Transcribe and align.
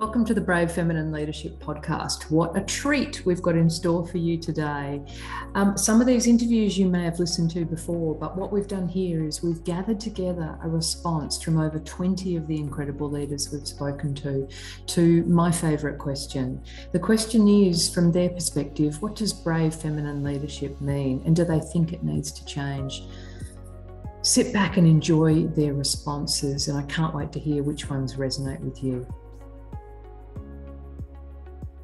Welcome 0.00 0.24
to 0.24 0.32
the 0.32 0.40
Brave 0.40 0.72
Feminine 0.72 1.12
Leadership 1.12 1.58
Podcast. 1.58 2.30
What 2.30 2.56
a 2.56 2.62
treat 2.62 3.26
we've 3.26 3.42
got 3.42 3.54
in 3.54 3.68
store 3.68 4.06
for 4.06 4.16
you 4.16 4.38
today. 4.38 5.02
Um, 5.54 5.76
some 5.76 6.00
of 6.00 6.06
these 6.06 6.26
interviews 6.26 6.78
you 6.78 6.86
may 6.86 7.04
have 7.04 7.18
listened 7.18 7.50
to 7.50 7.66
before, 7.66 8.14
but 8.14 8.34
what 8.34 8.50
we've 8.50 8.66
done 8.66 8.88
here 8.88 9.22
is 9.22 9.42
we've 9.42 9.62
gathered 9.62 10.00
together 10.00 10.58
a 10.64 10.68
response 10.70 11.42
from 11.42 11.60
over 11.60 11.78
20 11.78 12.36
of 12.36 12.46
the 12.46 12.56
incredible 12.56 13.10
leaders 13.10 13.52
we've 13.52 13.68
spoken 13.68 14.14
to 14.14 14.48
to 14.86 15.22
my 15.24 15.52
favourite 15.52 15.98
question. 15.98 16.62
The 16.92 16.98
question 16.98 17.46
is, 17.46 17.92
from 17.92 18.10
their 18.10 18.30
perspective, 18.30 19.02
what 19.02 19.16
does 19.16 19.34
brave 19.34 19.74
feminine 19.74 20.24
leadership 20.24 20.80
mean, 20.80 21.22
and 21.26 21.36
do 21.36 21.44
they 21.44 21.60
think 21.60 21.92
it 21.92 22.02
needs 22.02 22.32
to 22.32 22.44
change? 22.46 23.02
Sit 24.22 24.50
back 24.50 24.78
and 24.78 24.86
enjoy 24.86 25.46
their 25.48 25.74
responses, 25.74 26.68
and 26.68 26.78
I 26.78 26.84
can't 26.84 27.14
wait 27.14 27.32
to 27.32 27.38
hear 27.38 27.62
which 27.62 27.90
ones 27.90 28.14
resonate 28.14 28.60
with 28.60 28.82
you. 28.82 29.06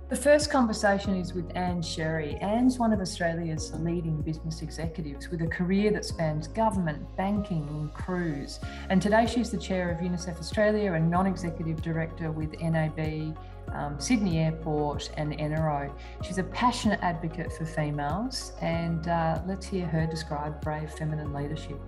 The 0.09 0.15
first 0.15 0.51
conversation 0.52 1.16
is 1.16 1.34
with 1.34 1.51
Ann 1.56 1.83
Sherry. 1.83 2.37
Ann's 2.37 2.78
one 2.78 2.92
of 2.92 3.01
Australia's 3.01 3.73
leading 3.80 4.23
business 4.23 4.62
executives 4.62 5.33
with 5.33 5.42
a 5.42 5.48
career 5.48 5.91
that 5.91 6.05
spans 6.05 6.47
government, 6.47 7.05
banking, 7.16 7.66
and 7.69 7.92
cruise. 7.92 8.61
And 8.88 9.02
today 9.02 9.27
she's 9.27 9.50
the 9.50 9.59
chair 9.59 9.91
of 9.91 9.98
UNICEF 9.98 10.38
Australia 10.38 10.92
and 10.92 11.11
non 11.11 11.27
executive 11.27 11.83
director 11.83 12.30
with 12.30 12.52
NAB, 12.61 13.37
um, 13.73 13.98
Sydney 13.98 14.38
Airport, 14.38 15.11
and 15.16 15.33
Enero. 15.33 15.92
She's 16.23 16.38
a 16.38 16.45
passionate 16.45 17.00
advocate 17.02 17.52
for 17.55 17.66
females, 17.66 18.52
and 18.61 19.09
uh, 19.09 19.42
let's 19.45 19.66
hear 19.66 19.88
her 19.88 20.06
describe 20.06 20.61
brave 20.61 20.88
feminine 20.92 21.33
leadership. 21.33 21.80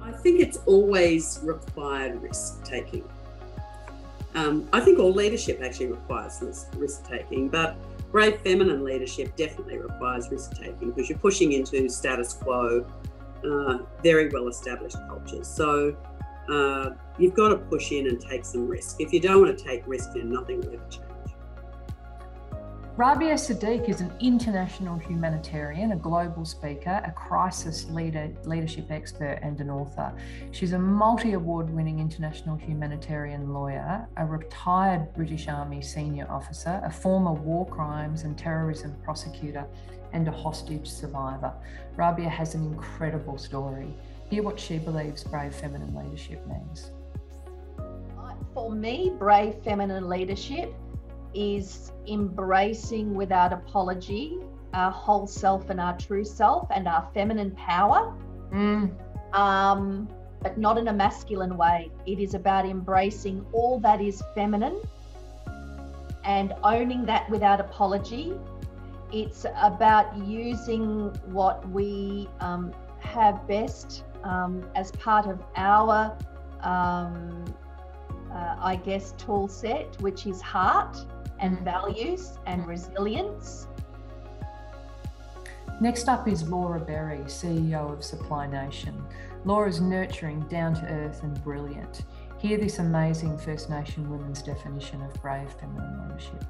I 0.00 0.12
think 0.12 0.38
it's 0.40 0.58
always 0.66 1.40
required 1.42 2.22
risk 2.22 2.62
taking 2.62 3.02
um, 4.36 4.68
I 4.72 4.80
think 4.80 4.98
all 4.98 5.12
leadership 5.12 5.60
actually 5.62 5.86
requires 5.86 6.66
risk 6.76 7.08
taking, 7.08 7.48
but 7.48 7.76
brave 8.12 8.40
feminine 8.42 8.84
leadership 8.84 9.34
definitely 9.34 9.78
requires 9.78 10.30
risk 10.30 10.52
taking 10.52 10.90
because 10.90 11.08
you're 11.08 11.18
pushing 11.18 11.52
into 11.52 11.88
status 11.88 12.34
quo, 12.34 12.86
uh, 13.44 13.78
very 14.02 14.28
well 14.28 14.48
established 14.48 14.98
cultures. 15.08 15.48
So 15.48 15.96
uh, 16.50 16.90
you've 17.18 17.34
got 17.34 17.48
to 17.48 17.56
push 17.56 17.92
in 17.92 18.08
and 18.08 18.20
take 18.20 18.44
some 18.44 18.68
risk. 18.68 19.00
If 19.00 19.12
you 19.12 19.20
don't 19.20 19.40
want 19.42 19.56
to 19.56 19.64
take 19.64 19.86
risk, 19.86 20.12
then 20.12 20.30
nothing 20.30 20.60
will 20.60 20.74
ever 20.74 20.88
change. 20.90 21.06
Rabia 22.96 23.34
Siddique 23.34 23.90
is 23.90 24.00
an 24.00 24.10
international 24.20 24.96
humanitarian, 24.96 25.92
a 25.92 25.96
global 25.96 26.46
speaker, 26.46 27.02
a 27.04 27.10
crisis 27.10 27.84
leader, 27.90 28.32
leadership 28.44 28.90
expert, 28.90 29.38
and 29.42 29.60
an 29.60 29.68
author. 29.68 30.14
She's 30.50 30.72
a 30.72 30.78
multi 30.78 31.34
award 31.34 31.68
winning 31.68 31.98
international 32.00 32.56
humanitarian 32.56 33.52
lawyer, 33.52 34.08
a 34.16 34.24
retired 34.24 35.12
British 35.12 35.46
Army 35.46 35.82
senior 35.82 36.26
officer, 36.30 36.80
a 36.82 36.90
former 36.90 37.34
war 37.34 37.66
crimes 37.66 38.22
and 38.22 38.38
terrorism 38.38 38.96
prosecutor, 39.04 39.66
and 40.14 40.26
a 40.26 40.32
hostage 40.32 40.88
survivor. 40.88 41.52
Rabia 41.96 42.30
has 42.30 42.54
an 42.54 42.64
incredible 42.64 43.36
story. 43.36 43.94
Hear 44.30 44.42
what 44.42 44.58
she 44.58 44.78
believes 44.78 45.22
brave 45.22 45.54
feminine 45.54 45.94
leadership 45.94 46.46
means. 46.46 46.92
For 48.54 48.70
me, 48.70 49.12
brave 49.18 49.56
feminine 49.62 50.08
leadership 50.08 50.72
is 51.36 51.92
embracing 52.08 53.14
without 53.14 53.52
apology 53.52 54.38
our 54.76 54.90
whole 54.90 55.26
self 55.26 55.70
and 55.70 55.80
our 55.80 55.96
true 55.96 56.24
self 56.24 56.68
and 56.70 56.86
our 56.86 57.08
feminine 57.14 57.50
power. 57.52 58.14
Mm. 58.52 58.92
Um, 59.32 60.08
but 60.42 60.58
not 60.58 60.78
in 60.78 60.88
a 60.88 60.92
masculine 60.92 61.56
way. 61.56 61.90
It 62.06 62.20
is 62.20 62.34
about 62.34 62.66
embracing 62.66 63.44
all 63.52 63.80
that 63.80 64.00
is 64.00 64.22
feminine 64.34 64.80
and 66.24 66.52
owning 66.62 67.06
that 67.06 67.28
without 67.30 67.58
apology. 67.58 68.34
It's 69.12 69.46
about 69.62 70.16
using 70.26 71.08
what 71.32 71.66
we 71.70 72.28
um, 72.40 72.72
have 73.00 73.46
best 73.48 74.04
um, 74.24 74.64
as 74.74 74.92
part 74.92 75.26
of 75.26 75.42
our, 75.56 76.16
um, 76.60 77.44
uh, 78.30 78.56
I 78.60 78.76
guess, 78.84 79.14
tool 79.16 79.48
set, 79.48 80.00
which 80.02 80.26
is 80.26 80.42
heart 80.42 80.98
and 81.40 81.58
values 81.60 82.38
and 82.46 82.66
resilience. 82.66 83.66
Next 85.80 86.08
up 86.08 86.26
is 86.26 86.48
Laura 86.48 86.80
Berry, 86.80 87.18
CEO 87.26 87.92
of 87.92 88.02
Supply 88.02 88.46
Nation. 88.46 89.04
Laura's 89.44 89.80
nurturing, 89.80 90.40
down 90.48 90.74
to 90.74 90.86
earth, 90.86 91.22
and 91.22 91.42
brilliant. 91.44 92.02
Hear 92.38 92.58
this 92.58 92.78
amazing 92.78 93.36
First 93.38 93.68
Nation 93.68 94.08
women's 94.10 94.42
definition 94.42 95.02
of 95.02 95.12
brave 95.20 95.50
feminine 95.52 96.08
leadership. 96.08 96.44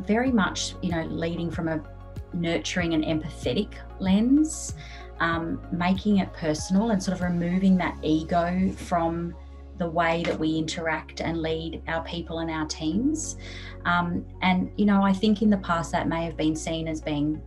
Very 0.00 0.30
much, 0.30 0.74
you 0.82 0.90
know, 0.90 1.02
leading 1.04 1.50
from 1.50 1.68
a 1.68 1.82
nurturing 2.34 2.94
and 2.94 3.04
empathetic 3.04 3.74
lens, 4.00 4.74
um, 5.20 5.60
making 5.70 6.18
it 6.18 6.32
personal 6.32 6.90
and 6.90 7.02
sort 7.02 7.16
of 7.16 7.22
removing 7.22 7.76
that 7.78 7.96
ego 8.02 8.70
from 8.76 9.34
the 9.78 9.88
way 9.88 10.22
that 10.24 10.38
we 10.38 10.58
interact 10.58 11.20
and 11.20 11.40
lead 11.42 11.82
our 11.88 12.04
people 12.04 12.40
and 12.40 12.50
our 12.50 12.66
teams. 12.66 13.36
Um, 13.84 14.24
and, 14.42 14.70
you 14.76 14.86
know, 14.86 15.02
I 15.02 15.12
think 15.12 15.42
in 15.42 15.50
the 15.50 15.56
past 15.58 15.92
that 15.92 16.08
may 16.08 16.24
have 16.24 16.36
been 16.36 16.54
seen 16.54 16.88
as 16.88 17.00
being 17.00 17.40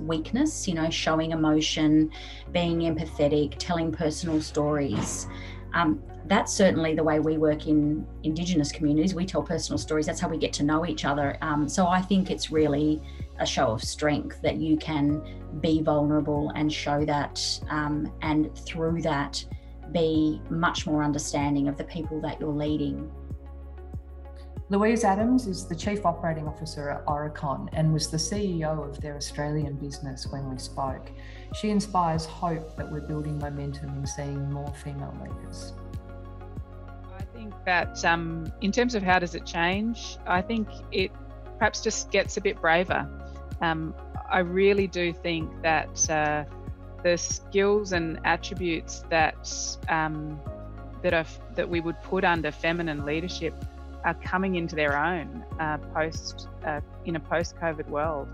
weakness, 0.00 0.68
you 0.68 0.74
know, 0.74 0.90
showing 0.90 1.32
emotion, 1.32 2.10
being 2.52 2.80
empathetic, 2.80 3.54
telling 3.58 3.92
personal 3.92 4.40
stories. 4.40 5.26
Um, 5.74 6.02
that's 6.26 6.52
certainly 6.52 6.94
the 6.94 7.02
way 7.02 7.20
we 7.20 7.38
work 7.38 7.66
in 7.66 8.06
Indigenous 8.22 8.70
communities. 8.70 9.14
We 9.14 9.24
tell 9.24 9.42
personal 9.42 9.78
stories. 9.78 10.06
That's 10.06 10.20
how 10.20 10.28
we 10.28 10.36
get 10.36 10.52
to 10.54 10.62
know 10.62 10.84
each 10.84 11.04
other. 11.06 11.38
Um, 11.40 11.68
so 11.68 11.86
I 11.86 12.02
think 12.02 12.30
it's 12.30 12.50
really 12.50 13.02
a 13.38 13.46
show 13.46 13.68
of 13.68 13.82
strength 13.82 14.42
that 14.42 14.56
you 14.56 14.76
can 14.76 15.22
be 15.60 15.80
vulnerable 15.80 16.52
and 16.54 16.70
show 16.70 17.04
that, 17.06 17.40
um, 17.70 18.12
and 18.20 18.54
through 18.58 19.00
that, 19.02 19.42
be 19.92 20.40
much 20.50 20.86
more 20.86 21.02
understanding 21.02 21.68
of 21.68 21.76
the 21.76 21.84
people 21.84 22.20
that 22.22 22.40
you're 22.40 22.50
leading. 22.52 23.10
Louise 24.70 25.02
Adams 25.02 25.46
is 25.46 25.66
the 25.66 25.74
Chief 25.74 26.04
Operating 26.04 26.46
Officer 26.46 26.90
at 26.90 27.06
Aurecon 27.06 27.70
and 27.72 27.90
was 27.90 28.10
the 28.10 28.18
CEO 28.18 28.86
of 28.86 29.00
their 29.00 29.16
Australian 29.16 29.76
business 29.76 30.26
when 30.26 30.50
we 30.50 30.58
spoke. 30.58 31.10
She 31.54 31.70
inspires 31.70 32.26
hope 32.26 32.76
that 32.76 32.90
we're 32.92 33.00
building 33.00 33.38
momentum 33.38 33.88
in 33.96 34.06
seeing 34.06 34.52
more 34.52 34.70
female 34.84 35.16
leaders. 35.22 35.72
I 37.18 37.22
think 37.34 37.54
that 37.64 38.04
um, 38.04 38.52
in 38.60 38.70
terms 38.70 38.94
of 38.94 39.02
how 39.02 39.18
does 39.18 39.34
it 39.34 39.46
change, 39.46 40.18
I 40.26 40.42
think 40.42 40.68
it 40.92 41.12
perhaps 41.56 41.80
just 41.80 42.10
gets 42.10 42.36
a 42.36 42.40
bit 42.42 42.60
braver. 42.60 43.08
Um, 43.62 43.94
I 44.30 44.40
really 44.40 44.86
do 44.86 45.14
think 45.14 45.50
that 45.62 46.10
uh, 46.10 46.44
the 47.02 47.16
skills 47.16 47.92
and 47.92 48.18
attributes 48.24 49.04
that 49.10 49.50
um, 49.88 50.40
that 51.02 51.14
are 51.14 51.26
that 51.54 51.68
we 51.68 51.80
would 51.80 52.00
put 52.02 52.24
under 52.24 52.50
feminine 52.50 53.04
leadership 53.04 53.54
are 54.04 54.14
coming 54.14 54.56
into 54.56 54.76
their 54.76 54.96
own 54.96 55.44
uh, 55.60 55.78
post 55.94 56.48
uh, 56.64 56.80
in 57.04 57.16
a 57.16 57.20
post-COVID 57.20 57.88
world. 57.88 58.28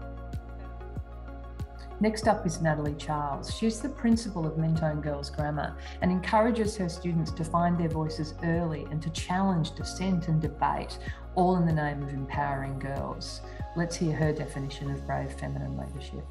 Next 2.00 2.26
up 2.26 2.44
is 2.44 2.60
Natalie 2.60 2.96
Charles. 2.98 3.56
She's 3.56 3.80
the 3.80 3.88
principal 3.88 4.46
of 4.46 4.58
Mentone 4.58 5.00
Girls 5.00 5.30
Grammar 5.30 5.76
and 6.02 6.10
encourages 6.10 6.76
her 6.76 6.88
students 6.88 7.30
to 7.30 7.44
find 7.44 7.78
their 7.78 7.88
voices 7.88 8.34
early 8.42 8.84
and 8.90 9.00
to 9.00 9.10
challenge 9.10 9.74
dissent 9.74 10.28
and 10.28 10.42
debate, 10.42 10.98
all 11.34 11.56
in 11.56 11.66
the 11.66 11.72
name 11.72 12.02
of 12.02 12.08
empowering 12.10 12.78
girls. 12.78 13.40
Let's 13.76 13.96
hear 13.96 14.14
her 14.14 14.32
definition 14.32 14.90
of 14.90 15.06
brave 15.06 15.32
feminine 15.32 15.78
leadership. 15.78 16.24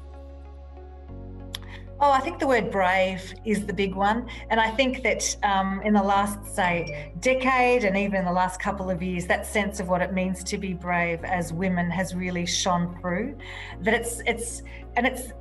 Oh, 2.00 2.10
I 2.10 2.20
think 2.20 2.40
the 2.40 2.46
word 2.46 2.70
brave 2.72 3.34
is 3.44 3.66
the 3.66 3.72
big 3.72 3.94
one. 3.94 4.28
And 4.50 4.60
I 4.60 4.70
think 4.70 5.02
that 5.04 5.36
um, 5.44 5.80
in 5.82 5.94
the 5.94 6.02
last, 6.02 6.54
say, 6.54 7.12
decade 7.20 7.84
and 7.84 7.96
even 7.96 8.16
in 8.16 8.24
the 8.24 8.32
last 8.32 8.60
couple 8.60 8.90
of 8.90 9.02
years, 9.02 9.26
that 9.26 9.46
sense 9.46 9.78
of 9.78 9.88
what 9.88 10.02
it 10.02 10.12
means 10.12 10.42
to 10.44 10.58
be 10.58 10.74
brave 10.74 11.22
as 11.22 11.52
women 11.52 11.90
has 11.90 12.14
really 12.14 12.46
shone 12.46 12.98
through. 13.00 13.36
That 13.82 13.94
it's, 13.94 14.20
it's, 14.26 14.62
and 14.96 15.06
it's, 15.06 15.32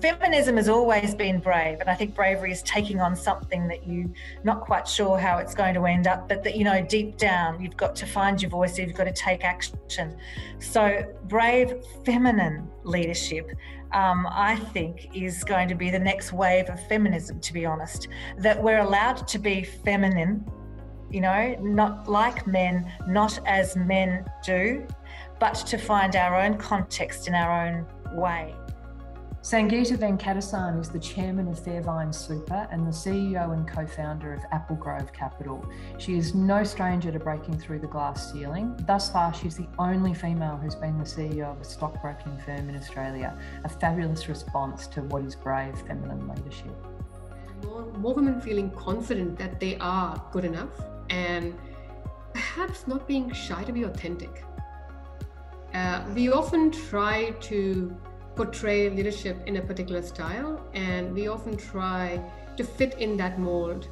feminism 0.00 0.56
has 0.56 0.68
always 0.68 1.12
been 1.14 1.40
brave 1.40 1.80
and 1.80 1.90
i 1.90 1.94
think 1.94 2.14
bravery 2.14 2.52
is 2.52 2.62
taking 2.62 3.00
on 3.00 3.16
something 3.16 3.66
that 3.66 3.84
you're 3.84 4.08
not 4.44 4.60
quite 4.60 4.86
sure 4.86 5.18
how 5.18 5.38
it's 5.38 5.56
going 5.56 5.74
to 5.74 5.86
end 5.86 6.06
up 6.06 6.28
but 6.28 6.44
that 6.44 6.56
you 6.56 6.62
know 6.62 6.80
deep 6.84 7.16
down 7.16 7.60
you've 7.60 7.76
got 7.76 7.96
to 7.96 8.06
find 8.06 8.40
your 8.40 8.48
voice 8.48 8.78
you've 8.78 8.94
got 8.94 9.04
to 9.04 9.12
take 9.12 9.44
action 9.44 10.16
so 10.60 11.04
brave 11.24 11.82
feminine 12.04 12.68
leadership 12.84 13.50
um, 13.92 14.26
I 14.30 14.56
think, 14.72 15.08
is 15.14 15.44
going 15.44 15.68
to 15.68 15.74
be 15.74 15.90
the 15.90 15.98
next 15.98 16.32
wave 16.32 16.68
of 16.68 16.84
feminism, 16.88 17.40
to 17.40 17.52
be 17.52 17.64
honest. 17.64 18.08
That 18.38 18.62
we're 18.62 18.80
allowed 18.80 19.26
to 19.28 19.38
be 19.38 19.62
feminine, 19.62 20.44
you 21.10 21.20
know, 21.20 21.56
not 21.60 22.08
like 22.08 22.46
men, 22.46 22.90
not 23.06 23.38
as 23.46 23.76
men 23.76 24.24
do, 24.44 24.86
but 25.38 25.54
to 25.54 25.78
find 25.78 26.16
our 26.16 26.36
own 26.40 26.56
context 26.56 27.28
in 27.28 27.34
our 27.34 27.66
own 27.66 27.86
way. 28.16 28.54
Sangeeta 29.46 29.96
Venkatesan 29.96 30.80
is 30.80 30.88
the 30.88 30.98
chairman 30.98 31.46
of 31.46 31.56
Fairvine 31.64 32.12
Super 32.12 32.66
and 32.72 32.84
the 32.84 32.90
CEO 32.90 33.52
and 33.52 33.68
co 33.68 33.86
founder 33.86 34.32
of 34.32 34.40
Applegrove 34.50 35.12
Capital. 35.12 35.64
She 35.98 36.18
is 36.18 36.34
no 36.34 36.64
stranger 36.64 37.12
to 37.12 37.20
breaking 37.20 37.60
through 37.60 37.78
the 37.78 37.86
glass 37.86 38.32
ceiling. 38.32 38.74
Thus 38.88 39.08
far, 39.08 39.32
she's 39.32 39.56
the 39.56 39.68
only 39.78 40.14
female 40.14 40.56
who's 40.56 40.74
been 40.74 40.98
the 40.98 41.04
CEO 41.04 41.44
of 41.44 41.60
a 41.60 41.64
stockbroking 41.64 42.36
firm 42.38 42.68
in 42.68 42.74
Australia, 42.74 43.38
a 43.62 43.68
fabulous 43.68 44.28
response 44.28 44.88
to 44.88 45.02
what 45.02 45.22
is 45.22 45.36
brave 45.36 45.78
feminine 45.86 46.26
leadership. 46.26 46.74
More, 47.62 47.84
more 47.98 48.14
women 48.14 48.40
feeling 48.40 48.70
confident 48.70 49.38
that 49.38 49.60
they 49.60 49.76
are 49.76 50.20
good 50.32 50.44
enough 50.44 50.72
and 51.08 51.56
perhaps 52.32 52.88
not 52.88 53.06
being 53.06 53.32
shy 53.32 53.62
to 53.62 53.72
be 53.72 53.84
authentic. 53.84 54.42
Uh, 55.72 56.02
we 56.16 56.32
often 56.32 56.72
try 56.72 57.30
to 57.42 57.96
portray 58.36 58.90
leadership 58.90 59.36
in 59.46 59.56
a 59.56 59.62
particular 59.62 60.02
style, 60.02 60.62
and 60.74 61.12
we 61.14 61.26
often 61.26 61.56
try 61.56 62.20
to 62.56 62.64
fit 62.64 62.94
in 62.98 63.16
that 63.16 63.40
mold. 63.40 63.88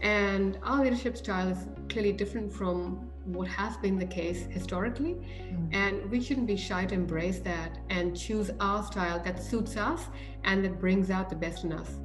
And 0.00 0.58
our 0.64 0.82
leadership 0.82 1.16
style 1.16 1.48
is 1.48 1.66
clearly 1.88 2.12
different 2.12 2.52
from 2.52 3.08
what 3.24 3.46
has 3.46 3.76
been 3.76 3.98
the 3.98 4.06
case 4.06 4.46
historically. 4.50 5.14
Mm. 5.14 5.68
And 5.72 6.10
we 6.10 6.20
shouldn't 6.20 6.46
be 6.46 6.56
shy 6.56 6.86
to 6.86 6.94
embrace 6.94 7.38
that 7.40 7.78
and 7.88 8.18
choose 8.18 8.50
our 8.58 8.82
style 8.82 9.22
that 9.22 9.40
suits 9.42 9.76
us 9.76 10.00
and 10.42 10.64
that 10.64 10.80
brings 10.80 11.10
out 11.10 11.30
the 11.30 11.36
best 11.36 11.62
in 11.62 11.72
us. 11.72 11.98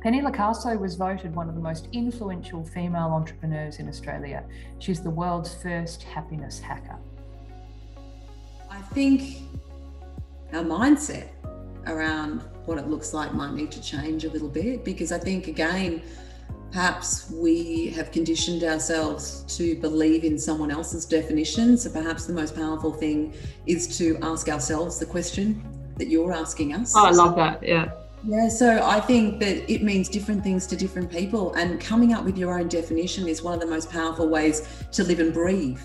Penny 0.00 0.22
Locaso 0.22 0.78
was 0.78 0.94
voted 0.94 1.34
one 1.34 1.48
of 1.48 1.54
the 1.54 1.60
most 1.60 1.88
influential 1.92 2.64
female 2.64 3.10
entrepreneurs 3.12 3.78
in 3.78 3.88
Australia. 3.88 4.44
She's 4.78 5.00
the 5.02 5.10
world's 5.10 5.54
first 5.54 6.04
happiness 6.04 6.60
hacker. 6.60 6.98
I 8.70 8.80
think 8.94 9.38
our 10.52 10.62
mindset 10.62 11.28
around 11.86 12.42
what 12.64 12.78
it 12.78 12.88
looks 12.88 13.14
like 13.14 13.32
might 13.32 13.52
need 13.52 13.70
to 13.72 13.80
change 13.80 14.24
a 14.24 14.30
little 14.30 14.48
bit 14.48 14.84
because 14.84 15.12
I 15.12 15.18
think, 15.18 15.46
again, 15.48 16.02
perhaps 16.72 17.30
we 17.30 17.88
have 17.90 18.10
conditioned 18.10 18.64
ourselves 18.64 19.44
to 19.56 19.76
believe 19.80 20.24
in 20.24 20.38
someone 20.38 20.70
else's 20.70 21.04
definition. 21.06 21.76
So 21.76 21.90
perhaps 21.90 22.26
the 22.26 22.32
most 22.32 22.56
powerful 22.56 22.92
thing 22.92 23.34
is 23.66 23.96
to 23.98 24.18
ask 24.22 24.48
ourselves 24.48 24.98
the 24.98 25.06
question 25.06 25.62
that 25.96 26.08
you're 26.08 26.32
asking 26.32 26.74
us. 26.74 26.94
Oh, 26.96 27.06
I 27.06 27.10
love 27.10 27.36
that. 27.36 27.62
Yeah. 27.62 27.90
Yeah, 28.24 28.48
so 28.48 28.82
I 28.82 28.98
think 29.00 29.38
that 29.40 29.70
it 29.70 29.84
means 29.84 30.08
different 30.08 30.42
things 30.42 30.66
to 30.68 30.76
different 30.76 31.10
people, 31.10 31.54
and 31.54 31.80
coming 31.80 32.12
up 32.12 32.24
with 32.24 32.36
your 32.36 32.58
own 32.58 32.66
definition 32.66 33.28
is 33.28 33.40
one 33.40 33.54
of 33.54 33.60
the 33.60 33.66
most 33.66 33.88
powerful 33.88 34.28
ways 34.28 34.66
to 34.92 35.04
live 35.04 35.20
and 35.20 35.32
breathe. 35.32 35.78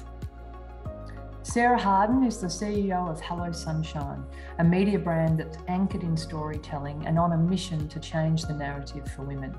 Sarah 1.51 1.77
Harden 1.77 2.24
is 2.24 2.38
the 2.38 2.48
CEO 2.48 3.09
of 3.09 3.19
Hello 3.19 3.51
Sunshine, 3.51 4.24
a 4.59 4.63
media 4.63 4.98
brand 4.98 5.38
that's 5.38 5.57
anchored 5.68 6.01
in 6.01 6.15
storytelling 6.15 7.06
and 7.06 7.19
on 7.19 7.33
a 7.33 7.38
mission 7.38 7.89
to 7.89 8.00
change 8.00 8.44
the 8.44 8.53
narrative 8.53 9.12
for 9.12 9.24
women. 9.24 9.53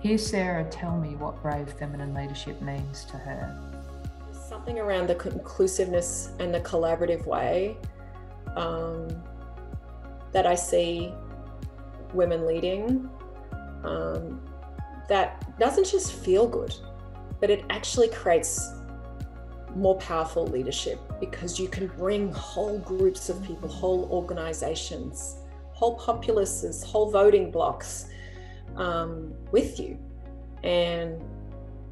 Here's 0.00 0.26
Sarah 0.26 0.64
tell 0.70 0.96
me 0.96 1.16
what 1.16 1.42
brave 1.42 1.70
feminine 1.78 2.14
leadership 2.14 2.62
means 2.62 3.04
to 3.10 3.18
her. 3.18 3.60
Something 4.32 4.78
around 4.78 5.06
the 5.10 5.20
inclusiveness 5.28 6.30
and 6.38 6.54
the 6.54 6.60
collaborative 6.60 7.26
way 7.26 7.76
um, 8.56 9.06
that 10.32 10.46
I 10.46 10.54
see 10.54 11.12
women 12.14 12.46
leading 12.46 13.06
um, 13.82 14.40
that 15.10 15.58
doesn't 15.58 15.90
just 15.90 16.10
feel 16.10 16.48
good, 16.48 16.74
but 17.38 17.50
it 17.50 17.66
actually 17.68 18.08
creates 18.08 18.70
more 19.76 19.98
powerful 19.98 20.46
leadership 20.46 21.00
because 21.20 21.58
you 21.58 21.68
can 21.68 21.86
bring 21.88 22.32
whole 22.32 22.78
groups 22.78 23.28
of 23.28 23.42
people, 23.42 23.68
whole 23.68 24.08
organizations, 24.10 25.36
whole 25.72 25.96
populaces, 25.96 26.82
whole 26.82 27.10
voting 27.10 27.50
blocks 27.50 28.06
um, 28.76 29.32
with 29.50 29.78
you. 29.78 29.98
And 30.62 31.22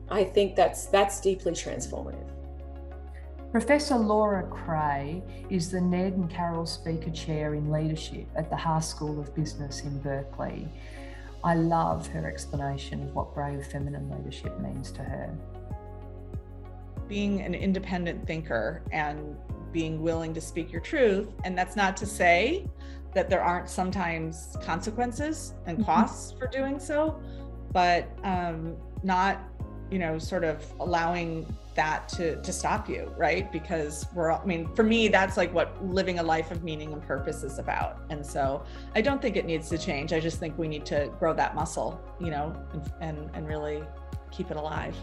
I 0.09 0.25
think 0.25 0.57
that's 0.57 0.87
that's 0.87 1.21
deeply 1.21 1.53
transformative. 1.53 2.29
Professor 3.51 3.97
Laura 3.97 4.45
Kray 4.45 5.23
is 5.51 5.71
the 5.71 5.81
Ned 5.81 6.15
and 6.15 6.31
Carol 6.31 6.65
Spieker 6.65 7.15
Chair 7.15 7.55
in 7.55 7.71
Leadership 7.71 8.27
at 8.35 8.49
the 8.49 8.57
Haas 8.57 8.89
School 8.89 9.21
of 9.21 9.35
Business 9.35 9.83
in 9.83 9.99
Berkeley. 9.99 10.69
I 11.45 11.57
love 11.57 12.07
her 12.09 12.27
explanation 12.27 13.03
of 13.03 13.15
what 13.15 13.35
brave 13.35 13.67
feminine 13.67 14.09
leadership 14.11 14.59
means 14.61 14.91
to 14.93 15.03
her 15.03 15.37
being 17.09 17.41
an 17.43 17.55
independent 17.55 18.27
thinker 18.27 18.83
and 18.93 19.37
being 19.73 20.03
willing 20.03 20.35
to 20.35 20.41
speak 20.41 20.71
your 20.71 20.81
truth. 20.81 21.29
And 21.45 21.57
that's 21.57 21.77
not 21.77 21.97
to 21.99 22.07
say 22.07 22.67
that 23.15 23.29
there 23.29 23.43
aren't 23.43 23.69
sometimes 23.69 24.57
consequences 24.63 25.55
and 25.67 25.79
mm-hmm. 25.79 25.87
costs 25.87 26.33
for 26.33 26.47
doing 26.47 26.79
so, 26.79 27.21
but 27.73 28.09
um, 28.25 28.77
not, 29.03 29.41
you 29.91 29.99
know, 29.99 30.19
sort 30.19 30.45
of 30.45 30.65
allowing 30.81 31.47
that 31.75 32.07
to 32.07 32.41
to 32.43 32.53
stop 32.53 32.89
you, 32.89 33.13
right? 33.17 33.51
Because 33.51 34.07
we're, 34.15 34.31
all, 34.31 34.41
I 34.43 34.47
mean, 34.47 34.69
for 34.75 34.83
me, 34.83 35.09
that's 35.09 35.37
like 35.37 35.53
what 35.55 35.83
living 35.85 36.19
a 36.19 36.23
life 36.23 36.51
of 36.51 36.63
meaning 36.63 36.93
and 36.93 37.03
purpose 37.03 37.43
is 37.43 37.59
about. 37.59 38.03
And 38.11 38.25
so 38.25 38.65
I 38.95 39.01
don't 39.01 39.23
think 39.23 39.37
it 39.37 39.47
needs 39.47 39.69
to 39.71 39.79
change. 39.79 40.13
I 40.13 40.21
just 40.21 40.39
think 40.39 40.57
we 40.59 40.69
need 40.69 40.85
to 40.87 41.11
grow 41.19 41.33
that 41.35 41.55
muscle, 41.55 42.01
you 42.21 42.31
know, 42.31 42.55
and 42.73 42.93
and, 43.01 43.31
and 43.35 43.49
really 43.49 43.83
keep 44.31 44.51
it 44.51 44.57
alive. 44.57 44.97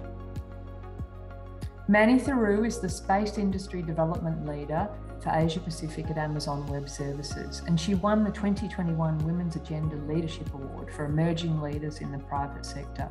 Mani 1.89 2.19
Thiru 2.19 2.67
is 2.67 2.79
the 2.79 2.87
Space 2.87 3.39
Industry 3.39 3.81
Development 3.81 4.45
Leader 4.45 4.87
for 5.23 5.31
Asia 5.33 5.59
Pacific 5.59 6.07
at 6.11 6.19
Amazon 6.19 6.63
Web 6.67 6.87
Services, 6.87 7.63
and 7.65 7.79
she 7.79 7.95
won 7.95 8.23
the 8.23 8.29
2021 8.29 9.17
Women's 9.25 9.55
Agenda 9.55 9.95
Leadership 9.95 10.53
Award 10.53 10.93
for 10.93 11.05
Emerging 11.05 11.59
Leaders 11.59 12.01
in 12.01 12.11
the 12.11 12.19
Private 12.19 12.63
Sector. 12.63 13.09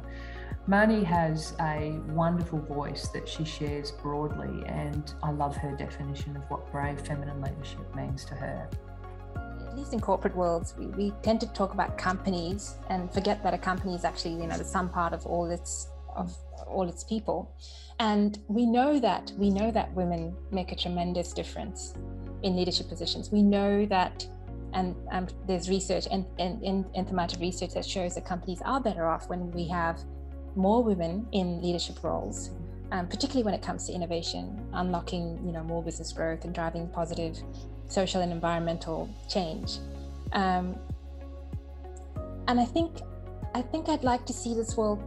Mani 0.68 1.02
has 1.02 1.54
a 1.60 1.98
wonderful 2.10 2.60
voice 2.60 3.08
that 3.08 3.28
she 3.28 3.44
shares 3.44 3.90
broadly, 3.90 4.64
and 4.66 5.12
I 5.24 5.32
love 5.32 5.56
her 5.56 5.72
definition 5.72 6.36
of 6.36 6.42
what 6.48 6.70
brave 6.70 7.00
feminine 7.00 7.42
leadership 7.42 7.92
means 7.96 8.24
to 8.26 8.36
her. 8.36 8.68
At 9.66 9.76
least 9.76 9.92
in 9.92 9.98
corporate 9.98 10.36
worlds, 10.36 10.74
we, 10.78 10.86
we 10.86 11.12
tend 11.22 11.40
to 11.40 11.48
talk 11.48 11.74
about 11.74 11.98
companies 11.98 12.76
and 12.90 13.12
forget 13.12 13.42
that 13.42 13.54
a 13.54 13.58
company 13.58 13.96
is 13.96 14.04
actually, 14.04 14.34
you 14.34 14.46
know, 14.46 14.56
the 14.56 14.64
sum 14.64 14.88
part 14.88 15.12
of 15.12 15.26
all 15.26 15.50
its 15.50 15.88
of 16.18 16.36
all 16.66 16.88
its 16.88 17.04
people. 17.04 17.54
And 18.00 18.38
we 18.48 18.66
know 18.66 19.00
that 19.00 19.32
we 19.36 19.50
know 19.50 19.70
that 19.70 19.92
women 19.94 20.36
make 20.50 20.72
a 20.72 20.76
tremendous 20.76 21.32
difference 21.32 21.94
in 22.42 22.56
leadership 22.56 22.88
positions. 22.88 23.32
We 23.32 23.42
know 23.42 23.86
that, 23.86 24.26
and 24.72 24.94
there's 25.46 25.68
research 25.68 26.06
and, 26.10 26.24
and, 26.38 26.62
and 26.62 26.84
informative 26.94 27.40
research 27.40 27.74
that 27.74 27.84
shows 27.84 28.14
that 28.14 28.24
companies 28.24 28.60
are 28.64 28.80
better 28.80 29.06
off 29.06 29.28
when 29.28 29.50
we 29.52 29.66
have 29.68 30.00
more 30.54 30.82
women 30.82 31.26
in 31.32 31.60
leadership 31.62 32.02
roles, 32.02 32.50
um, 32.92 33.08
particularly 33.08 33.44
when 33.44 33.54
it 33.54 33.62
comes 33.62 33.86
to 33.86 33.92
innovation, 33.92 34.68
unlocking 34.74 35.40
you 35.44 35.52
know 35.52 35.62
more 35.62 35.82
business 35.82 36.12
growth 36.12 36.44
and 36.44 36.54
driving 36.54 36.88
positive 36.88 37.36
social 37.88 38.20
and 38.20 38.32
environmental 38.32 39.08
change. 39.28 39.78
Um, 40.32 40.78
and 42.46 42.60
I 42.60 42.64
think 42.64 43.00
I 43.54 43.62
think 43.62 43.88
I'd 43.88 44.04
like 44.04 44.24
to 44.26 44.32
see 44.32 44.54
this 44.54 44.76
world 44.76 45.02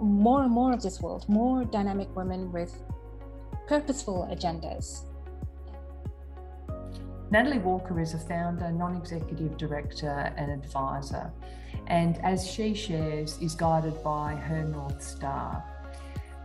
more 0.00 0.42
and 0.42 0.50
more 0.50 0.72
of 0.72 0.82
this 0.82 1.00
world, 1.00 1.28
more 1.28 1.64
dynamic 1.64 2.14
women 2.16 2.50
with 2.52 2.74
purposeful 3.66 4.28
agendas. 4.30 5.04
Natalie 7.30 7.58
Walker 7.58 8.00
is 8.00 8.14
a 8.14 8.18
founder, 8.18 8.72
non 8.72 8.96
executive 8.96 9.56
director, 9.56 10.32
and 10.36 10.50
advisor, 10.50 11.30
and 11.86 12.18
as 12.24 12.50
she 12.50 12.74
shares, 12.74 13.38
is 13.40 13.54
guided 13.54 14.02
by 14.02 14.34
her 14.34 14.64
North 14.64 15.02
Star. 15.02 15.62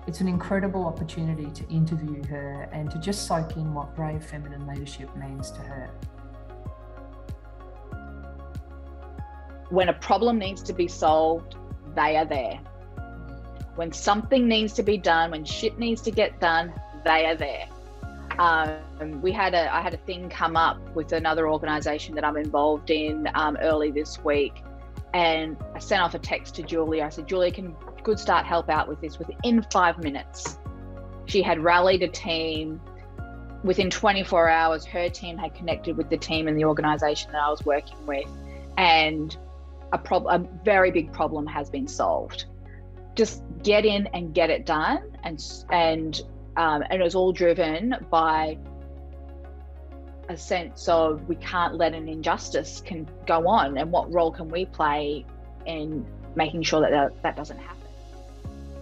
It's 0.05 0.21
an 0.21 0.27
incredible 0.27 0.85
opportunity 0.85 1.49
to 1.49 1.67
interview 1.69 2.23
her 2.25 2.69
and 2.71 2.91
to 2.91 2.99
just 2.99 3.25
soak 3.25 3.55
in 3.55 3.73
what 3.73 3.95
brave 3.95 4.23
feminine 4.23 4.67
leadership 4.67 5.15
means 5.15 5.49
to 5.51 5.61
her. 5.61 5.89
When 9.71 9.89
a 9.89 9.93
problem 9.93 10.37
needs 10.37 10.61
to 10.63 10.73
be 10.73 10.87
solved, 10.87 11.55
they 11.95 12.17
are 12.17 12.25
there 12.25 12.59
when 13.75 13.91
something 13.91 14.47
needs 14.47 14.73
to 14.73 14.83
be 14.83 14.97
done, 14.97 15.31
when 15.31 15.45
shit 15.45 15.77
needs 15.77 16.01
to 16.03 16.11
get 16.11 16.39
done, 16.39 16.73
they 17.03 17.25
are 17.25 17.35
there. 17.35 17.67
Um, 18.39 19.21
we 19.21 19.31
had 19.31 19.53
a 19.53 19.73
I 19.73 19.81
had 19.81 19.93
a 19.93 19.97
thing 19.97 20.29
come 20.29 20.57
up 20.57 20.77
with 20.95 21.13
another 21.13 21.47
organisation 21.47 22.15
that 22.15 22.25
I'm 22.25 22.35
involved 22.35 22.89
in 22.89 23.29
um, 23.33 23.57
early 23.61 23.91
this 23.91 24.21
week, 24.23 24.63
and 25.13 25.55
I 25.73 25.79
sent 25.79 26.01
off 26.01 26.15
a 26.15 26.19
text 26.19 26.55
to 26.55 26.63
Julia. 26.63 27.03
I 27.03 27.09
said, 27.09 27.27
Julia, 27.27 27.51
can 27.51 27.73
Goodstart 28.03 28.43
help 28.43 28.69
out 28.69 28.87
with 28.87 28.99
this? 28.99 29.19
Within 29.19 29.65
five 29.71 29.99
minutes, 29.99 30.57
she 31.25 31.41
had 31.41 31.59
rallied 31.59 32.03
a 32.03 32.09
team. 32.09 32.81
Within 33.63 33.89
24 33.89 34.47
hours, 34.47 34.85
her 34.85 35.09
team 35.09 35.37
had 35.37 35.55
connected 35.55 35.97
with 35.97 36.09
the 36.09 36.17
team 36.17 36.47
in 36.47 36.55
the 36.55 36.65
organisation 36.65 37.31
that 37.31 37.41
I 37.41 37.49
was 37.49 37.65
working 37.65 38.05
with, 38.05 38.27
and 38.77 39.35
a 39.91 39.97
problem, 39.97 40.43
a 40.43 40.63
very 40.63 40.91
big 40.91 41.13
problem 41.13 41.47
has 41.47 41.69
been 41.69 41.87
solved 41.87 42.45
just 43.15 43.41
get 43.63 43.85
in 43.85 44.07
and 44.07 44.33
get 44.33 44.49
it 44.49 44.65
done 44.65 45.17
and 45.23 45.41
and 45.71 46.21
um, 46.57 46.83
and 46.89 47.01
it 47.01 47.03
was 47.03 47.15
all 47.15 47.31
driven 47.31 47.95
by 48.09 48.57
a 50.29 50.37
sense 50.37 50.87
of 50.87 51.27
we 51.27 51.35
can't 51.35 51.75
let 51.75 51.93
an 51.93 52.07
injustice 52.07 52.81
can 52.81 53.07
go 53.27 53.47
on 53.47 53.77
and 53.77 53.91
what 53.91 54.11
role 54.11 54.31
can 54.31 54.49
we 54.49 54.65
play 54.65 55.25
in 55.65 56.05
making 56.35 56.63
sure 56.63 56.81
that 56.81 56.91
that, 56.91 57.23
that 57.23 57.35
doesn't 57.35 57.57
happen. 57.57 57.75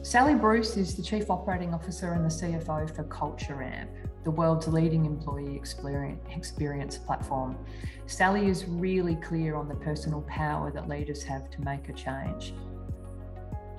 Sally 0.02 0.36
Bruce 0.36 0.76
is 0.78 0.96
the 0.96 1.02
Chief 1.02 1.30
Operating 1.30 1.74
Officer 1.74 2.14
and 2.14 2.26
the 2.26 2.30
CFO 2.30 2.94
for 2.94 3.04
Culture 3.06 3.64
Amp, 3.64 3.90
the 4.24 4.32
world's 4.32 4.68
leading 4.68 5.06
employee 5.06 5.56
experience 5.56 6.98
platform. 6.98 7.58
Sally 8.06 8.48
is 8.48 8.66
really 8.66 9.16
clear 9.16 9.56
on 9.56 9.70
the 9.70 9.76
personal 9.76 10.22
power 10.24 10.72
that 10.72 10.90
leaders 10.90 11.24
have 11.24 11.50
to 11.52 11.62
make 11.62 11.88
a 11.90 11.94
change. 11.94 12.54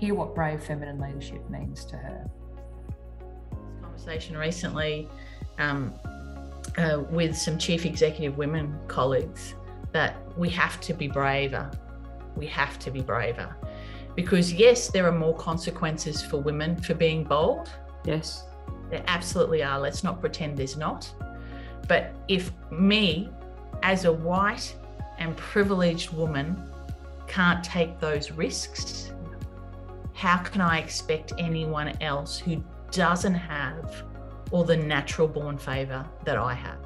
Hear 0.05 0.15
what 0.15 0.35
brave 0.35 0.63
feminine 0.63 1.01
leadership 1.01 1.49
means 1.49 1.87
to 1.87 1.97
her. 1.97 2.31
Conversation 3.81 4.37
recently 4.37 5.09
um, 5.57 5.95
uh, 6.77 7.05
with 7.09 7.35
some 7.35 7.57
chief 7.57 7.87
executive 7.87 8.37
women 8.37 8.79
colleagues 8.87 9.55
that 9.93 10.19
we 10.37 10.51
have 10.51 10.79
to 10.83 10.93
be 10.93 11.09
braver. 11.09 11.71
We 12.37 12.47
have 12.49 12.79
to 12.81 12.91
be 12.91 13.01
braver 13.01 13.57
because 14.15 14.53
yes, 14.53 14.89
there 14.89 15.07
are 15.07 15.19
more 15.19 15.35
consequences 15.39 16.21
for 16.21 16.37
women 16.37 16.77
for 16.77 16.93
being 16.93 17.25
bold. 17.25 17.71
Yes. 18.05 18.45
There 18.91 19.03
absolutely 19.07 19.63
are. 19.63 19.81
Let's 19.81 20.05
not 20.05 20.21
pretend 20.21 20.59
there's 20.59 20.77
not. 20.77 21.11
But 21.89 22.15
if 22.29 22.53
me, 22.71 23.31
as 23.83 24.05
a 24.05 24.13
white 24.13 24.77
and 25.17 25.35
privileged 25.35 26.13
woman, 26.13 26.63
can't 27.27 27.65
take 27.65 27.99
those 28.01 28.31
risks, 28.31 29.14
how 30.15 30.39
can 30.39 30.61
I 30.61 30.79
expect 30.79 31.33
anyone 31.39 32.01
else 32.01 32.39
who 32.39 32.63
doesn't 32.93 33.35
have 33.35 34.05
all 34.53 34.63
the 34.65 34.77
natural 34.77 35.27
born 35.27 35.59
favour 35.59 36.07
that 36.25 36.39
I 36.39 36.55
have? 36.55 36.79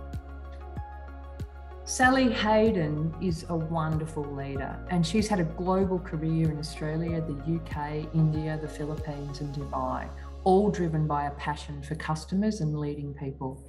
Sally 1.85 2.31
Hayden 2.33 3.15
is 3.23 3.45
a 3.49 3.57
wonderful 3.57 4.25
leader, 4.35 4.79
and 4.91 5.07
she's 5.07 5.29
had 5.29 5.41
a 5.41 5.45
global 5.45 5.99
career 5.99 6.51
in 6.51 6.59
Australia, 6.59 7.21
the 7.21 7.57
UK, 7.57 8.15
India, 8.15 8.59
the 8.61 8.69
Philippines, 8.69 9.41
and 9.41 9.55
Dubai, 9.55 10.09
all 10.45 10.71
driven 10.71 11.07
by 11.07 11.27
a 11.27 11.31
passion 11.33 11.83
for 11.83 11.95
customers 11.95 12.61
and 12.61 12.79
leading 12.79 13.15
people. 13.15 13.63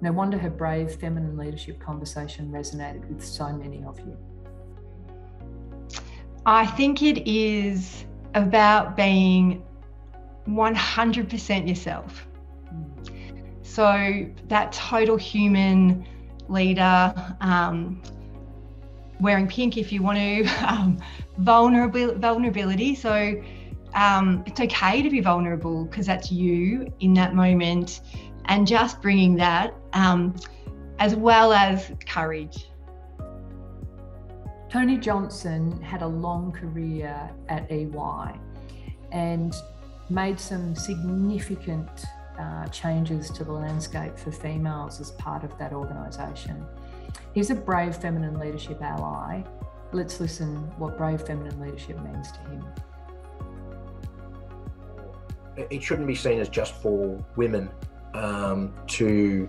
No 0.00 0.12
wonder 0.12 0.38
her 0.38 0.50
brave 0.50 0.94
feminine 0.96 1.36
leadership 1.36 1.80
conversation 1.80 2.50
resonated 2.50 3.08
with 3.08 3.24
so 3.24 3.52
many 3.52 3.84
of 3.84 3.98
you. 4.00 4.16
I 6.46 6.66
think 6.66 7.02
it 7.02 7.26
is 7.26 8.04
about 8.34 8.96
being 8.96 9.62
100% 10.48 11.68
yourself. 11.68 12.26
So, 13.62 14.26
that 14.48 14.72
total 14.72 15.16
human 15.16 16.06
leader, 16.48 17.14
um, 17.40 18.02
wearing 19.20 19.48
pink 19.48 19.76
if 19.76 19.92
you 19.92 20.02
want 20.02 20.18
to, 20.18 20.44
um, 20.68 20.98
vulnerability. 21.38 22.94
So 22.94 23.42
um, 23.94 24.42
it's 24.46 24.60
okay 24.60 25.02
to 25.02 25.10
be 25.10 25.20
vulnerable 25.20 25.84
because 25.84 26.06
that's 26.06 26.30
you 26.30 26.92
in 27.00 27.14
that 27.14 27.34
moment, 27.34 28.00
and 28.46 28.66
just 28.66 29.00
bringing 29.00 29.36
that 29.36 29.74
um, 29.92 30.34
as 30.98 31.14
well 31.14 31.52
as 31.52 31.92
courage. 32.06 32.68
Tony 34.74 34.96
Johnson 34.96 35.80
had 35.82 36.02
a 36.02 36.06
long 36.08 36.50
career 36.50 37.30
at 37.48 37.70
EY 37.70 38.40
and 39.12 39.54
made 40.10 40.40
some 40.40 40.74
significant 40.74 41.88
uh, 42.40 42.66
changes 42.70 43.30
to 43.30 43.44
the 43.44 43.52
landscape 43.52 44.18
for 44.18 44.32
females 44.32 45.00
as 45.00 45.12
part 45.12 45.44
of 45.44 45.56
that 45.58 45.72
organisation. 45.72 46.66
He's 47.34 47.50
a 47.50 47.54
brave 47.54 47.94
feminine 47.94 48.36
leadership 48.36 48.82
ally. 48.82 49.44
Let's 49.92 50.18
listen 50.18 50.56
what 50.76 50.98
brave 50.98 51.22
feminine 51.22 51.60
leadership 51.60 51.96
means 52.02 52.32
to 52.32 52.38
him. 52.40 52.64
It 55.70 55.84
shouldn't 55.84 56.08
be 56.08 56.16
seen 56.16 56.40
as 56.40 56.48
just 56.48 56.74
for 56.82 57.24
women 57.36 57.70
um, 58.12 58.74
to 58.88 59.48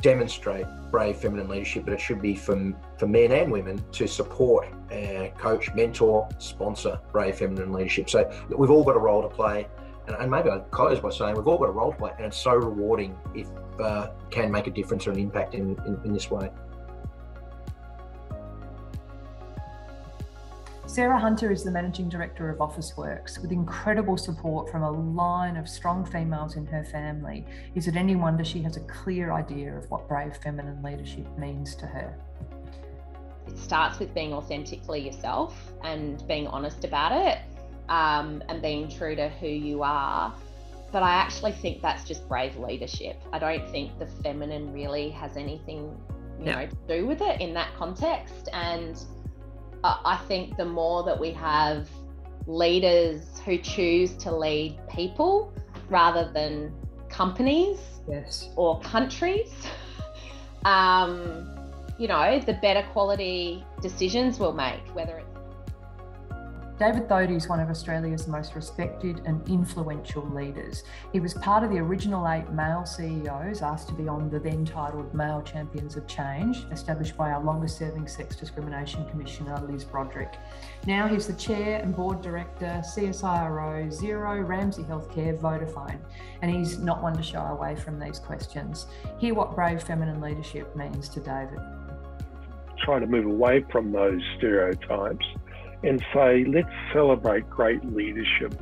demonstrate 0.00 0.66
brave 0.90 1.16
feminine 1.16 1.48
leadership, 1.48 1.84
but 1.84 1.92
it 1.92 2.00
should 2.00 2.22
be 2.22 2.34
for, 2.34 2.72
for 2.98 3.06
men 3.06 3.32
and 3.32 3.52
women 3.52 3.82
to 3.92 4.06
support, 4.06 4.68
uh, 4.92 5.28
coach, 5.38 5.72
mentor, 5.74 6.28
sponsor 6.38 6.98
brave 7.12 7.36
feminine 7.36 7.72
leadership. 7.72 8.08
So 8.08 8.30
we've 8.48 8.70
all 8.70 8.84
got 8.84 8.96
a 8.96 9.00
role 9.00 9.22
to 9.22 9.28
play 9.28 9.66
and, 10.08 10.16
and 10.16 10.30
maybe 10.30 10.50
I'll 10.50 10.60
close 10.60 10.98
by 11.00 11.10
saying 11.10 11.36
we've 11.36 11.46
all 11.46 11.58
got 11.58 11.68
a 11.68 11.72
role 11.72 11.92
to 11.92 11.98
play, 11.98 12.12
and 12.16 12.26
it's 12.26 12.36
so 12.36 12.54
rewarding 12.54 13.16
if 13.34 13.48
uh, 13.78 14.08
can 14.30 14.50
make 14.50 14.66
a 14.66 14.70
difference 14.70 15.06
or 15.06 15.12
an 15.12 15.18
impact 15.18 15.54
in, 15.54 15.76
in, 15.86 16.00
in 16.04 16.12
this 16.12 16.30
way. 16.30 16.50
Sarah 20.88 21.18
Hunter 21.18 21.52
is 21.52 21.62
the 21.64 21.70
Managing 21.70 22.08
Director 22.08 22.48
of 22.48 22.60
Officeworks. 22.60 23.38
With 23.42 23.52
incredible 23.52 24.16
support 24.16 24.70
from 24.70 24.82
a 24.82 24.90
line 24.90 25.58
of 25.58 25.68
strong 25.68 26.02
females 26.02 26.56
in 26.56 26.64
her 26.64 26.82
family, 26.82 27.44
is 27.74 27.88
it 27.88 27.94
any 27.94 28.16
wonder 28.16 28.42
she 28.42 28.62
has 28.62 28.78
a 28.78 28.80
clear 28.80 29.30
idea 29.30 29.76
of 29.76 29.88
what 29.90 30.08
brave 30.08 30.34
feminine 30.38 30.82
leadership 30.82 31.26
means 31.36 31.74
to 31.76 31.86
her? 31.86 32.18
It 33.46 33.58
starts 33.58 33.98
with 33.98 34.14
being 34.14 34.32
authentically 34.32 35.04
yourself 35.04 35.74
and 35.84 36.26
being 36.26 36.46
honest 36.46 36.82
about 36.86 37.12
it 37.12 37.38
um, 37.90 38.42
and 38.48 38.62
being 38.62 38.88
true 38.88 39.14
to 39.14 39.28
who 39.28 39.46
you 39.46 39.82
are. 39.82 40.34
But 40.90 41.02
I 41.02 41.10
actually 41.10 41.52
think 41.52 41.82
that's 41.82 42.04
just 42.04 42.26
brave 42.26 42.56
leadership. 42.56 43.20
I 43.30 43.38
don't 43.38 43.68
think 43.68 43.98
the 43.98 44.06
feminine 44.06 44.72
really 44.72 45.10
has 45.10 45.36
anything, 45.36 45.94
you 46.40 46.46
yeah. 46.46 46.60
know, 46.60 46.66
to 46.66 46.76
do 46.88 47.06
with 47.06 47.20
it 47.20 47.42
in 47.42 47.52
that 47.52 47.74
context. 47.76 48.48
And 48.54 48.98
I 49.84 50.20
think 50.26 50.56
the 50.56 50.64
more 50.64 51.04
that 51.04 51.18
we 51.18 51.30
have 51.32 51.88
leaders 52.46 53.22
who 53.44 53.58
choose 53.58 54.14
to 54.16 54.34
lead 54.34 54.78
people 54.88 55.52
rather 55.88 56.30
than 56.32 56.72
companies 57.08 57.78
yes. 58.08 58.48
or 58.56 58.80
countries, 58.80 59.52
um, 60.64 61.48
you 61.98 62.08
know, 62.08 62.40
the 62.40 62.54
better 62.54 62.86
quality 62.92 63.64
decisions 63.82 64.38
we'll 64.38 64.52
make, 64.52 64.80
whether 64.94 65.18
it's 65.18 65.37
David 66.78 67.08
Thodey 67.08 67.34
is 67.34 67.48
one 67.48 67.58
of 67.58 67.70
Australia's 67.70 68.28
most 68.28 68.54
respected 68.54 69.20
and 69.24 69.46
influential 69.48 70.24
leaders. 70.28 70.84
He 71.12 71.18
was 71.18 71.34
part 71.34 71.64
of 71.64 71.70
the 71.70 71.78
original 71.78 72.28
eight 72.28 72.48
male 72.52 72.86
CEOs 72.86 73.62
asked 73.62 73.88
to 73.88 73.94
be 73.94 74.06
on 74.06 74.30
the 74.30 74.38
then 74.38 74.64
titled 74.64 75.12
Male 75.12 75.42
Champions 75.42 75.96
of 75.96 76.06
Change, 76.06 76.66
established 76.70 77.16
by 77.16 77.32
our 77.32 77.42
longest 77.42 77.78
serving 77.78 78.06
Sex 78.06 78.36
Discrimination 78.36 79.04
Commissioner, 79.10 79.58
Liz 79.68 79.82
Broderick. 79.82 80.34
Now 80.86 81.08
he's 81.08 81.26
the 81.26 81.32
chair 81.32 81.80
and 81.82 81.96
board 81.96 82.22
director, 82.22 82.80
CSIRO, 82.84 83.88
Xero, 83.88 84.46
Ramsay 84.46 84.84
Healthcare, 84.84 85.36
Vodafone, 85.36 85.98
and 86.42 86.50
he's 86.54 86.78
not 86.78 87.02
one 87.02 87.16
to 87.16 87.24
shy 87.24 87.50
away 87.50 87.74
from 87.74 87.98
these 87.98 88.20
questions. 88.20 88.86
Hear 89.18 89.34
what 89.34 89.56
brave 89.56 89.82
feminine 89.82 90.20
leadership 90.20 90.76
means 90.76 91.08
to 91.08 91.18
David. 91.18 91.58
Try 92.84 93.00
to 93.00 93.06
move 93.08 93.26
away 93.26 93.64
from 93.68 93.90
those 93.90 94.22
stereotypes 94.36 95.26
and 95.82 96.04
say, 96.12 96.44
let's 96.44 96.68
celebrate 96.92 97.48
great 97.48 97.84
leadership 97.84 98.54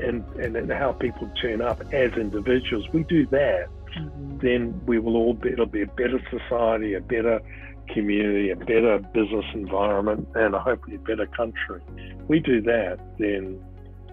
and, 0.00 0.24
and, 0.36 0.56
and 0.56 0.70
how 0.70 0.92
people 0.92 1.30
turn 1.40 1.62
up 1.62 1.80
as 1.92 2.12
individuals. 2.12 2.86
We 2.92 3.04
do 3.04 3.26
that, 3.28 3.68
mm-hmm. 3.96 4.38
then 4.38 4.80
we 4.86 4.98
will 4.98 5.16
all 5.16 5.34
be, 5.34 5.50
it'll 5.50 5.66
be 5.66 5.82
a 5.82 5.86
better 5.86 6.20
society, 6.30 6.94
a 6.94 7.00
better 7.00 7.40
community, 7.88 8.50
a 8.50 8.56
better 8.56 8.98
business 8.98 9.44
environment, 9.54 10.28
and 10.34 10.54
hopefully 10.54 10.96
a 10.96 10.98
better 10.98 11.26
country. 11.26 11.80
We 12.28 12.40
do 12.40 12.60
that, 12.62 12.98
then 13.18 13.62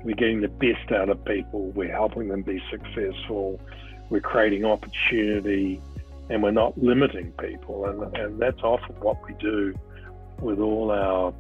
we're 0.04 0.16
getting 0.16 0.42
the 0.42 0.50
best 0.50 0.92
out 0.92 1.10
of 1.10 1.24
people, 1.26 1.72
we're 1.72 1.92
helping 1.92 2.30
them 2.30 2.42
be 2.42 2.62
successful, 2.70 3.60
we're 4.10 4.22
creating 4.22 4.66
opportunity, 4.66 5.82
and 6.30 6.42
we're 6.44 6.52
not 6.52 6.78
limiting 6.78 7.32
people. 7.34 7.86
And, 7.86 8.16
and 8.18 8.40
that's 8.40 8.62
often 8.62 8.96
what 9.00 9.18
we 9.28 9.34
do 9.36 9.74
with 10.40 10.60
all 10.60 10.92
our 10.92 11.34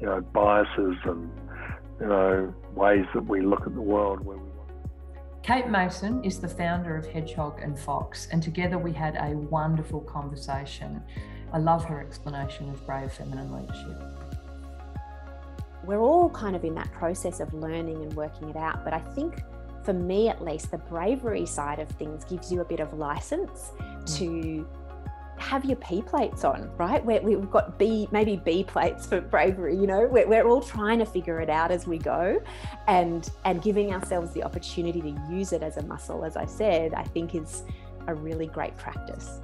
you 0.00 0.06
know, 0.06 0.20
biases 0.20 0.96
and, 1.04 1.30
you 2.00 2.06
know, 2.06 2.54
ways 2.74 3.04
that 3.14 3.26
we 3.26 3.40
look 3.40 3.66
at 3.66 3.74
the 3.74 3.80
world 3.80 4.20
where 4.24 4.36
we 4.36 4.42
want. 4.42 4.70
Kate 5.42 5.68
Mason 5.68 6.22
is 6.24 6.40
the 6.40 6.48
founder 6.48 6.96
of 6.96 7.06
Hedgehog 7.06 7.60
and 7.62 7.78
Fox, 7.78 8.28
and 8.32 8.42
together 8.42 8.78
we 8.78 8.92
had 8.92 9.16
a 9.16 9.36
wonderful 9.36 10.00
conversation. 10.00 11.02
I 11.52 11.58
love 11.58 11.84
her 11.84 12.00
explanation 12.00 12.68
of 12.68 12.84
brave 12.86 13.12
feminine 13.12 13.52
leadership. 13.52 13.96
We're 15.84 16.00
all 16.00 16.30
kind 16.30 16.56
of 16.56 16.64
in 16.64 16.74
that 16.74 16.90
process 16.92 17.38
of 17.38 17.54
learning 17.54 18.02
and 18.02 18.12
working 18.14 18.48
it 18.48 18.56
out, 18.56 18.84
but 18.84 18.92
I 18.92 18.98
think 18.98 19.42
for 19.86 19.92
me 19.92 20.28
at 20.28 20.44
least, 20.44 20.72
the 20.72 20.78
bravery 20.78 21.46
side 21.46 21.78
of 21.78 21.88
things 21.90 22.24
gives 22.24 22.50
you 22.52 22.60
a 22.60 22.64
bit 22.64 22.80
of 22.80 22.92
license 22.92 23.70
mm. 23.78 24.16
to 24.18 24.68
have 25.38 25.64
your 25.64 25.76
P 25.76 26.02
plates 26.02 26.44
on, 26.44 26.70
right? 26.76 27.04
Where 27.04 27.20
we've 27.20 27.50
got 27.50 27.78
B, 27.78 28.08
maybe 28.10 28.36
B 28.36 28.64
plates 28.64 29.06
for 29.06 29.20
bravery, 29.20 29.76
you 29.76 29.86
know, 29.86 30.08
we're, 30.10 30.26
we're 30.26 30.46
all 30.46 30.62
trying 30.62 30.98
to 30.98 31.06
figure 31.06 31.40
it 31.40 31.50
out 31.50 31.70
as 31.70 31.86
we 31.86 31.98
go 31.98 32.42
and, 32.88 33.28
and 33.44 33.62
giving 33.62 33.92
ourselves 33.92 34.32
the 34.32 34.42
opportunity 34.42 35.00
to 35.00 35.20
use 35.30 35.52
it 35.52 35.62
as 35.62 35.76
a 35.76 35.82
muscle, 35.84 36.24
as 36.24 36.36
I 36.36 36.46
said, 36.46 36.94
I 36.94 37.04
think 37.04 37.34
is 37.34 37.64
a 38.06 38.14
really 38.14 38.46
great 38.46 38.76
practice. 38.76 39.40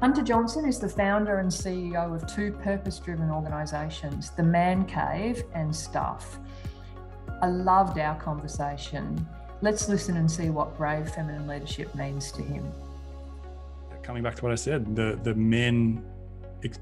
Hunter 0.00 0.22
Johnson 0.22 0.64
is 0.64 0.78
the 0.78 0.88
founder 0.88 1.38
and 1.38 1.50
CEO 1.50 2.14
of 2.14 2.32
two 2.32 2.52
purpose 2.52 3.00
driven 3.00 3.30
organisations, 3.30 4.30
The 4.30 4.44
Man 4.44 4.84
Cave 4.86 5.42
and 5.54 5.74
Stuff. 5.74 6.38
I 7.42 7.48
loved 7.48 7.98
our 7.98 8.14
conversation. 8.20 9.26
Let's 9.60 9.88
listen 9.88 10.16
and 10.16 10.30
see 10.30 10.50
what 10.50 10.76
brave 10.76 11.10
feminine 11.10 11.48
leadership 11.48 11.92
means 11.96 12.30
to 12.32 12.42
him. 12.42 12.72
Coming 14.08 14.22
back 14.22 14.36
to 14.36 14.42
what 14.42 14.52
I 14.52 14.54
said, 14.54 14.96
the, 14.96 15.20
the 15.22 15.34
men 15.34 16.02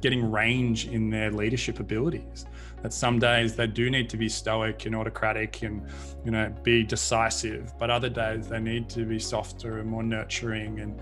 getting 0.00 0.30
range 0.30 0.86
in 0.86 1.10
their 1.10 1.32
leadership 1.32 1.80
abilities. 1.80 2.46
That 2.84 2.92
some 2.92 3.18
days 3.18 3.56
they 3.56 3.66
do 3.66 3.90
need 3.90 4.08
to 4.10 4.16
be 4.16 4.28
stoic 4.28 4.86
and 4.86 4.94
autocratic 4.94 5.62
and 5.62 5.82
you 6.24 6.30
know 6.30 6.54
be 6.62 6.84
decisive, 6.84 7.76
but 7.80 7.90
other 7.90 8.08
days 8.08 8.46
they 8.46 8.60
need 8.60 8.88
to 8.90 9.04
be 9.04 9.18
softer 9.18 9.80
and 9.80 9.90
more 9.90 10.04
nurturing 10.04 10.78
and 10.78 11.00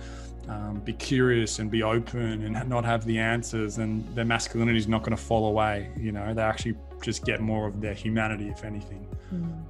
um, 0.49 0.81
be 0.81 0.95
curious 0.95 1.59
and 1.59 1.71
be 1.71 1.83
open 1.83 2.43
and 2.43 2.69
not 2.71 2.87
have 2.87 3.05
the 3.05 3.19
answers. 3.19 3.77
And 3.77 4.03
their 4.15 4.25
masculinity 4.25 4.79
is 4.79 4.89
not 4.89 5.03
going 5.03 5.15
to 5.15 5.23
fall 5.23 5.45
away. 5.45 5.91
You 5.95 6.13
know, 6.13 6.33
they 6.33 6.41
actually 6.41 6.77
just 7.03 7.27
get 7.27 7.43
more 7.43 7.67
of 7.69 7.83
their 7.83 7.93
humanity, 7.93 8.49
if 8.49 8.65
anything. 8.65 9.07
Mm. 9.31 9.63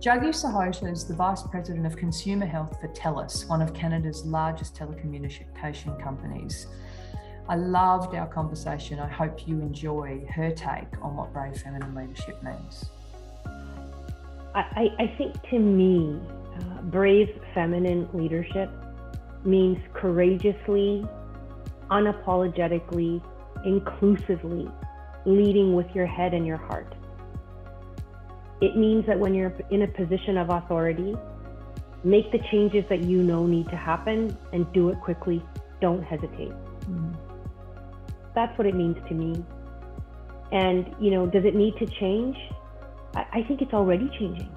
Jaggi 0.00 0.28
Sahota 0.28 0.92
is 0.92 1.04
the 1.04 1.14
Vice 1.14 1.42
President 1.42 1.84
of 1.84 1.96
Consumer 1.96 2.46
Health 2.46 2.80
for 2.80 2.86
TELUS, 2.86 3.48
one 3.48 3.60
of 3.60 3.74
Canada's 3.74 4.24
largest 4.24 4.76
telecommunication 4.76 6.00
companies. 6.00 6.68
I 7.48 7.56
loved 7.56 8.14
our 8.14 8.28
conversation. 8.28 9.00
I 9.00 9.08
hope 9.08 9.48
you 9.48 9.60
enjoy 9.60 10.24
her 10.32 10.52
take 10.52 10.86
on 11.02 11.16
what 11.16 11.32
brave 11.32 11.60
feminine 11.60 11.96
leadership 11.96 12.40
means. 12.44 12.84
I, 14.54 14.88
I 15.00 15.14
think 15.18 15.34
to 15.50 15.58
me, 15.58 16.20
uh, 16.54 16.82
brave 16.82 17.30
feminine 17.52 18.08
leadership 18.12 18.70
means 19.44 19.78
courageously, 19.94 21.08
unapologetically, 21.90 23.20
inclusively 23.64 24.70
leading 25.26 25.74
with 25.74 25.92
your 25.92 26.06
head 26.06 26.34
and 26.34 26.46
your 26.46 26.56
heart. 26.56 26.94
It 28.60 28.76
means 28.76 29.06
that 29.06 29.18
when 29.18 29.34
you're 29.34 29.54
in 29.70 29.82
a 29.82 29.86
position 29.86 30.36
of 30.36 30.50
authority, 30.50 31.16
make 32.04 32.30
the 32.32 32.38
changes 32.50 32.84
that 32.88 33.00
you 33.02 33.22
know 33.22 33.46
need 33.46 33.68
to 33.68 33.76
happen 33.76 34.36
and 34.52 34.70
do 34.72 34.88
it 34.88 35.00
quickly. 35.00 35.44
Don't 35.80 36.02
hesitate. 36.02 36.52
Mm. 36.90 37.14
That's 38.34 38.56
what 38.58 38.66
it 38.66 38.74
means 38.74 38.96
to 39.08 39.14
me. 39.14 39.44
And, 40.52 40.94
you 41.00 41.10
know, 41.10 41.26
does 41.26 41.44
it 41.44 41.54
need 41.54 41.76
to 41.78 41.86
change? 41.86 42.36
I, 43.14 43.26
I 43.32 43.42
think 43.42 43.62
it's 43.62 43.74
already 43.74 44.08
changing. 44.18 44.50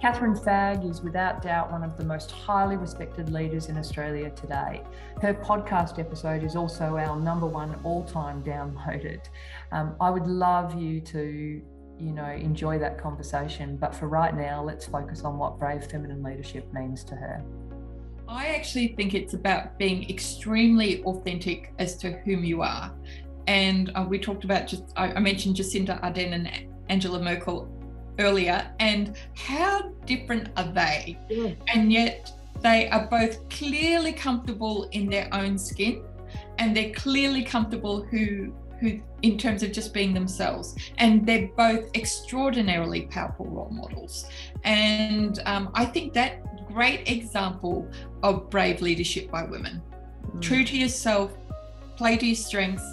Catherine 0.00 0.34
Fagg 0.34 0.88
is 0.88 1.02
without 1.02 1.42
doubt 1.42 1.70
one 1.70 1.84
of 1.84 1.98
the 1.98 2.04
most 2.04 2.30
highly 2.30 2.76
respected 2.78 3.30
leaders 3.30 3.68
in 3.68 3.76
Australia 3.76 4.30
today. 4.30 4.82
Her 5.20 5.34
podcast 5.34 5.98
episode 5.98 6.42
is 6.42 6.56
also 6.56 6.96
our 6.96 7.20
number 7.20 7.44
one 7.46 7.78
all 7.84 8.04
time 8.04 8.42
downloaded. 8.42 9.20
Um, 9.72 9.94
I 10.00 10.08
would 10.08 10.26
love 10.26 10.80
you 10.80 11.02
to, 11.02 11.60
you 12.00 12.12
know, 12.12 12.26
enjoy 12.26 12.78
that 12.78 12.98
conversation. 12.98 13.76
But 13.76 13.94
for 13.94 14.08
right 14.08 14.34
now, 14.34 14.62
let's 14.62 14.86
focus 14.86 15.22
on 15.22 15.38
what 15.38 15.58
brave 15.58 15.84
feminine 15.84 16.22
leadership 16.22 16.72
means 16.72 17.04
to 17.04 17.14
her. 17.14 17.44
I 18.28 18.48
actually 18.48 18.88
think 18.88 19.14
it's 19.14 19.34
about 19.34 19.78
being 19.78 20.08
extremely 20.08 21.02
authentic 21.04 21.72
as 21.78 21.96
to 21.98 22.12
whom 22.12 22.44
you 22.44 22.62
are. 22.62 22.92
And 23.46 23.90
uh, 23.94 24.06
we 24.08 24.18
talked 24.18 24.44
about 24.44 24.68
just, 24.68 24.84
I, 24.96 25.12
I 25.12 25.20
mentioned 25.20 25.56
Jacinda 25.56 26.00
Ardern 26.02 26.32
and 26.32 26.50
Angela 26.88 27.20
Merkel 27.20 27.68
earlier, 28.18 28.70
and 28.78 29.16
how 29.34 29.90
different 30.06 30.48
are 30.56 30.70
they? 30.72 31.18
Yeah. 31.28 31.52
And 31.74 31.92
yet 31.92 32.32
they 32.60 32.88
are 32.90 33.06
both 33.06 33.48
clearly 33.48 34.12
comfortable 34.12 34.88
in 34.92 35.08
their 35.08 35.28
own 35.32 35.58
skin 35.58 36.02
and 36.58 36.76
they're 36.76 36.92
clearly 36.92 37.42
comfortable 37.42 38.02
who 38.02 38.52
who 38.80 38.98
in 39.22 39.36
terms 39.36 39.62
of 39.62 39.72
just 39.72 39.92
being 39.92 40.14
themselves 40.14 40.74
and 40.98 41.26
they're 41.26 41.48
both 41.56 41.90
extraordinarily 41.94 43.02
powerful 43.02 43.46
role 43.46 43.70
models 43.70 44.26
and 44.64 45.40
um, 45.44 45.70
i 45.74 45.84
think 45.84 46.12
that 46.14 46.42
great 46.72 47.08
example 47.10 47.88
of 48.22 48.48
brave 48.50 48.80
leadership 48.80 49.30
by 49.30 49.42
women. 49.42 49.82
Mm. 50.36 50.42
True 50.42 50.64
to 50.64 50.76
yourself, 50.76 51.32
play 51.96 52.16
to 52.16 52.26
your 52.26 52.36
strengths, 52.36 52.84